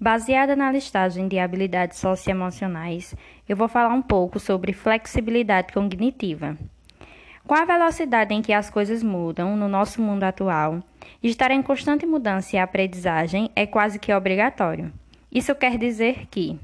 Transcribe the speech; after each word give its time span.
Baseada 0.00 0.54
na 0.54 0.70
listagem 0.70 1.26
de 1.26 1.40
habilidades 1.40 1.98
socioemocionais, 1.98 3.16
eu 3.48 3.56
vou 3.56 3.66
falar 3.66 3.92
um 3.92 4.00
pouco 4.00 4.38
sobre 4.38 4.72
flexibilidade 4.72 5.72
cognitiva. 5.72 6.56
Com 7.44 7.54
a 7.54 7.64
velocidade 7.64 8.32
em 8.32 8.40
que 8.40 8.52
as 8.52 8.70
coisas 8.70 9.02
mudam 9.02 9.56
no 9.56 9.66
nosso 9.66 10.00
mundo 10.00 10.22
atual, 10.22 10.80
estar 11.20 11.50
em 11.50 11.60
constante 11.60 12.06
mudança 12.06 12.54
e 12.54 12.58
aprendizagem 12.60 13.50
é 13.56 13.66
quase 13.66 13.98
que 13.98 14.14
obrigatório. 14.14 14.92
Isso 15.32 15.52
quer 15.56 15.76
dizer 15.76 16.28
que 16.30 16.56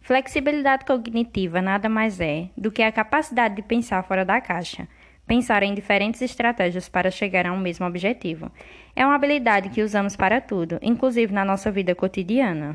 flexibilidade 0.00 0.84
cognitiva 0.84 1.60
nada 1.60 1.88
mais 1.88 2.20
é 2.20 2.48
do 2.56 2.70
que 2.70 2.82
a 2.82 2.92
capacidade 2.92 3.56
de 3.56 3.62
pensar 3.62 4.04
fora 4.04 4.24
da 4.24 4.40
caixa 4.40 4.86
pensar 5.28 5.62
em 5.62 5.74
diferentes 5.74 6.22
estratégias 6.22 6.88
para 6.88 7.10
chegar 7.10 7.46
a 7.46 7.52
um 7.52 7.58
mesmo 7.58 7.86
objetivo. 7.86 8.50
É 8.96 9.04
uma 9.04 9.14
habilidade 9.14 9.68
que 9.68 9.82
usamos 9.82 10.16
para 10.16 10.40
tudo, 10.40 10.78
inclusive 10.80 11.32
na 11.32 11.44
nossa 11.44 11.70
vida 11.70 11.94
cotidiana. 11.94 12.74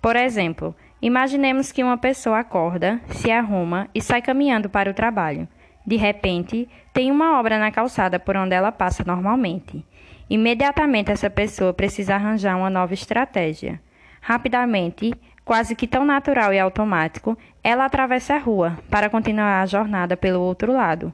Por 0.00 0.14
exemplo, 0.14 0.74
imaginemos 1.02 1.72
que 1.72 1.82
uma 1.82 1.98
pessoa 1.98 2.38
acorda, 2.38 3.00
se 3.08 3.30
arruma 3.30 3.88
e 3.92 4.00
sai 4.00 4.22
caminhando 4.22 4.70
para 4.70 4.90
o 4.90 4.94
trabalho. 4.94 5.48
De 5.84 5.96
repente, 5.96 6.68
tem 6.92 7.10
uma 7.10 7.38
obra 7.38 7.58
na 7.58 7.72
calçada 7.72 8.20
por 8.20 8.36
onde 8.36 8.54
ela 8.54 8.70
passa 8.70 9.02
normalmente. 9.04 9.84
Imediatamente, 10.30 11.10
essa 11.10 11.28
pessoa 11.28 11.74
precisa 11.74 12.14
arranjar 12.14 12.56
uma 12.56 12.70
nova 12.70 12.94
estratégia. 12.94 13.80
Rapidamente, 14.20 15.12
quase 15.44 15.74
que 15.74 15.88
tão 15.88 16.04
natural 16.04 16.54
e 16.54 16.58
automático, 16.60 17.36
ela 17.64 17.86
atravessa 17.86 18.34
a 18.34 18.38
rua 18.38 18.78
para 18.88 19.10
continuar 19.10 19.60
a 19.60 19.66
jornada 19.66 20.16
pelo 20.16 20.40
outro 20.40 20.72
lado 20.72 21.12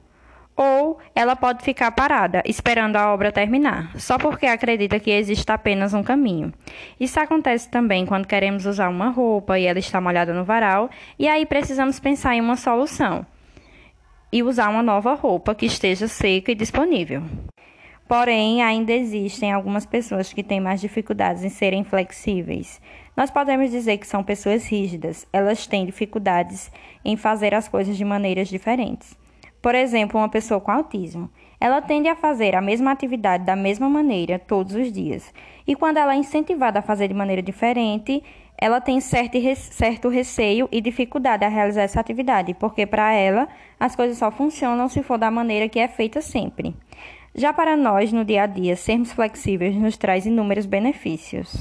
ou 0.56 0.98
ela 1.14 1.36
pode 1.36 1.62
ficar 1.62 1.90
parada, 1.92 2.42
esperando 2.46 2.96
a 2.96 3.12
obra 3.12 3.30
terminar, 3.30 3.92
só 3.98 4.16
porque 4.16 4.46
acredita 4.46 4.98
que 4.98 5.10
existe 5.10 5.52
apenas 5.52 5.92
um 5.92 6.02
caminho. 6.02 6.52
Isso 6.98 7.20
acontece 7.20 7.68
também 7.68 8.06
quando 8.06 8.26
queremos 8.26 8.64
usar 8.64 8.88
uma 8.88 9.10
roupa 9.10 9.58
e 9.58 9.66
ela 9.66 9.78
está 9.78 10.00
molhada 10.00 10.32
no 10.32 10.44
varal, 10.44 10.88
e 11.18 11.28
aí 11.28 11.44
precisamos 11.44 12.00
pensar 12.00 12.34
em 12.34 12.40
uma 12.40 12.56
solução 12.56 13.26
e 14.32 14.42
usar 14.42 14.70
uma 14.70 14.82
nova 14.82 15.14
roupa 15.14 15.54
que 15.54 15.66
esteja 15.66 16.08
seca 16.08 16.50
e 16.50 16.54
disponível. 16.54 17.22
Porém, 18.08 18.62
ainda 18.62 18.92
existem 18.92 19.52
algumas 19.52 19.84
pessoas 19.84 20.32
que 20.32 20.42
têm 20.42 20.60
mais 20.60 20.80
dificuldades 20.80 21.42
em 21.42 21.48
serem 21.48 21.82
flexíveis. 21.82 22.80
Nós 23.16 23.30
podemos 23.30 23.70
dizer 23.70 23.98
que 23.98 24.06
são 24.06 24.22
pessoas 24.22 24.64
rígidas, 24.66 25.26
elas 25.32 25.66
têm 25.66 25.84
dificuldades 25.84 26.70
em 27.04 27.16
fazer 27.16 27.52
as 27.52 27.66
coisas 27.66 27.96
de 27.96 28.04
maneiras 28.04 28.48
diferentes. 28.48 29.16
Por 29.60 29.74
exemplo, 29.74 30.20
uma 30.20 30.28
pessoa 30.28 30.60
com 30.60 30.70
autismo. 30.70 31.30
Ela 31.60 31.80
tende 31.80 32.08
a 32.08 32.14
fazer 32.14 32.54
a 32.54 32.60
mesma 32.60 32.92
atividade 32.92 33.44
da 33.44 33.56
mesma 33.56 33.88
maneira 33.88 34.38
todos 34.38 34.74
os 34.74 34.92
dias. 34.92 35.32
E 35.66 35.74
quando 35.74 35.96
ela 35.96 36.14
é 36.14 36.18
incentivada 36.18 36.78
a 36.78 36.82
fazer 36.82 37.08
de 37.08 37.14
maneira 37.14 37.42
diferente, 37.42 38.22
ela 38.58 38.80
tem 38.80 39.00
certo, 39.00 39.36
certo 39.54 40.08
receio 40.08 40.68
e 40.72 40.80
dificuldade 40.80 41.44
a 41.44 41.48
realizar 41.48 41.82
essa 41.82 42.00
atividade, 42.00 42.54
porque 42.54 42.86
para 42.86 43.12
ela 43.12 43.48
as 43.78 43.94
coisas 43.94 44.18
só 44.18 44.30
funcionam 44.30 44.88
se 44.88 45.02
for 45.02 45.18
da 45.18 45.30
maneira 45.30 45.68
que 45.68 45.78
é 45.78 45.88
feita 45.88 46.20
sempre. 46.20 46.74
Já 47.34 47.52
para 47.52 47.76
nós, 47.76 48.12
no 48.12 48.24
dia 48.24 48.44
a 48.44 48.46
dia, 48.46 48.76
sermos 48.76 49.12
flexíveis 49.12 49.76
nos 49.76 49.96
traz 49.98 50.24
inúmeros 50.24 50.64
benefícios. 50.64 51.56